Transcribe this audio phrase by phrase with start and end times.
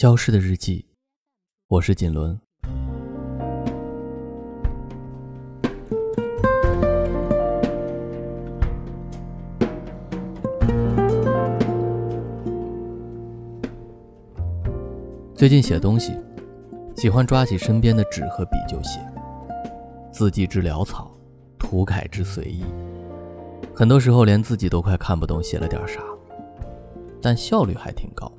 [0.00, 0.86] 消失的日记，
[1.66, 2.38] 我是锦纶。
[15.34, 16.16] 最近写东西，
[16.94, 19.00] 喜欢抓起身边的纸和笔就写，
[20.12, 21.10] 字迹之潦草，
[21.58, 22.62] 涂改之随意，
[23.74, 26.00] 很多时候连自己都快看不懂写了点啥，
[27.20, 28.30] 但效率还挺高。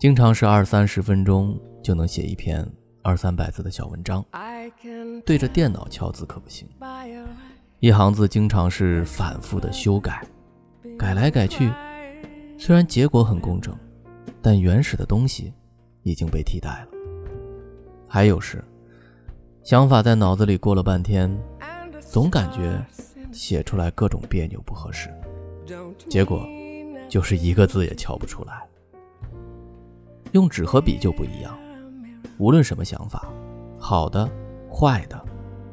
[0.00, 2.66] 经常是二三十分钟就能写一篇
[3.02, 4.24] 二三百字的小文章，
[5.26, 6.66] 对着电脑敲字可不行，
[7.80, 10.26] 一行字经常是反复的修改，
[10.98, 11.70] 改来改去，
[12.56, 13.76] 虽然结果很工整，
[14.40, 15.52] 但原始的东西
[16.02, 16.88] 已经被替代了。
[18.08, 18.64] 还有是，
[19.62, 21.30] 想法在脑子里过了半天，
[22.00, 22.82] 总感觉
[23.32, 25.10] 写出来各种别扭不合适，
[26.08, 26.48] 结果
[27.06, 28.66] 就是一个字也敲不出来。
[30.32, 31.58] 用纸和笔就不一样，
[32.38, 33.28] 无论什么想法，
[33.78, 34.28] 好的、
[34.72, 35.20] 坏的，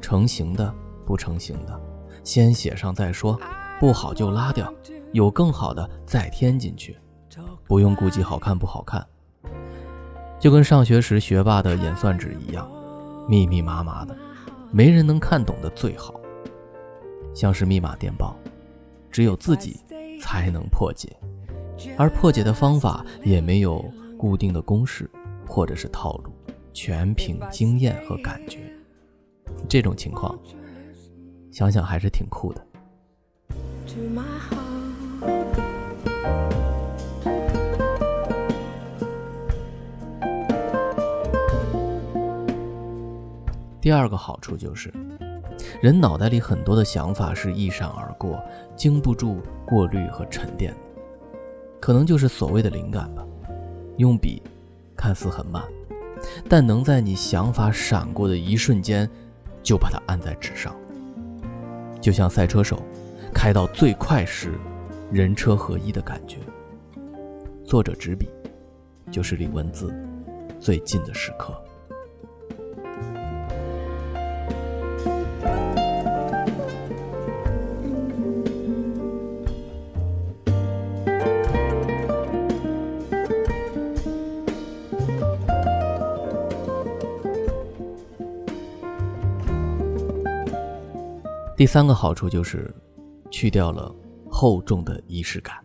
[0.00, 0.72] 成型的、
[1.04, 1.78] 不成型的，
[2.24, 3.38] 先写上再说，
[3.78, 4.72] 不好就拉掉，
[5.12, 6.96] 有更好的再添进去，
[7.66, 9.06] 不用顾及好看不好看。
[10.38, 12.66] 就跟上学时学霸的演算纸一样，
[13.28, 14.16] 密密麻麻的，
[14.70, 16.14] 没人能看懂的最好，
[17.34, 18.34] 像是密码电报，
[19.10, 19.80] 只有自己
[20.22, 21.14] 才能破解，
[21.98, 23.84] 而破解的方法也没有。
[24.16, 25.10] 固定的公式
[25.46, 26.32] 或者是套路，
[26.72, 28.58] 全凭经验和感觉。
[29.68, 30.38] 这种情况，
[31.50, 32.66] 想想还是挺酷的。
[43.80, 44.92] 第二个好处就是，
[45.80, 48.42] 人脑袋里很多的想法是一闪而过，
[48.74, 50.78] 经不住过滤和沉淀的，
[51.78, 53.24] 可能就是所谓的灵感吧。
[53.98, 54.42] 用笔，
[54.96, 55.62] 看似很慢，
[56.48, 59.08] 但能在你想法闪过的一瞬间，
[59.62, 60.74] 就把它按在纸上。
[62.00, 62.82] 就像赛车手
[63.32, 64.52] 开到最快时，
[65.10, 66.38] 人车合一的感觉。
[67.64, 68.28] 作者执笔，
[69.10, 69.92] 就是离文字
[70.60, 71.52] 最近的时刻。
[91.56, 92.70] 第三个好处就是，
[93.30, 93.90] 去掉了
[94.28, 95.56] 厚重的仪式感。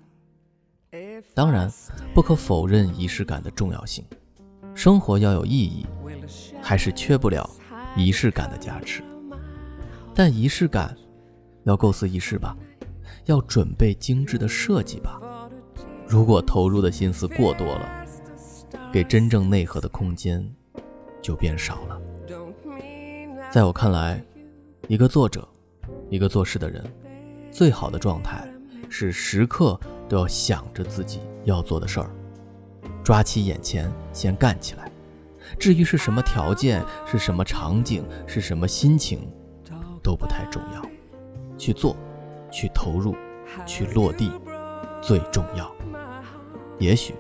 [1.34, 1.70] 当然，
[2.14, 4.06] 不可否认仪式感的重要性。
[4.74, 5.86] 生活要有意义，
[6.62, 7.50] 还是缺不了
[7.98, 9.04] 仪式感的加持。
[10.16, 10.96] 但仪式感
[11.64, 12.56] 要构思仪式吧，
[13.26, 15.20] 要准备精致的设计吧。
[16.08, 18.06] 如果投入的心思过多了，
[18.94, 20.50] 给真正内核的空间
[21.22, 22.02] 就变少了。
[23.52, 24.24] 在我看来，
[24.88, 25.46] 一个作者。
[26.12, 26.84] 一个做事的人，
[27.54, 28.46] 最好的状态
[28.90, 29.80] 是时刻
[30.10, 32.12] 都要想着自己要做的事儿，
[33.02, 34.92] 抓起眼前先干起来。
[35.58, 39.26] 至于是什么条件、是什么场景、是什么心情，
[40.04, 40.86] 都不太重要。
[41.58, 41.96] 去做，
[42.52, 43.16] 去投入，
[43.66, 44.30] 去落地，
[45.02, 45.74] 最重要。
[46.78, 47.16] 也许，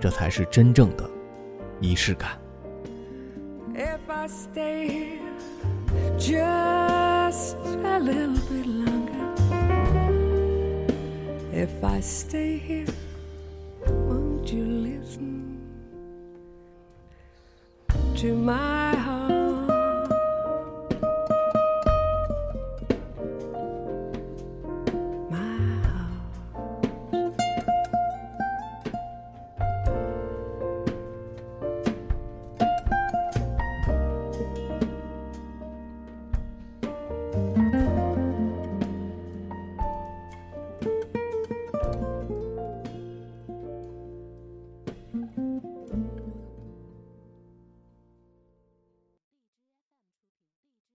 [0.00, 1.06] 这才是真正的
[1.82, 2.30] 仪式感。
[7.28, 9.34] A little bit longer.
[11.52, 12.86] If I stay here,
[13.84, 15.58] won't you listen
[18.14, 18.85] to my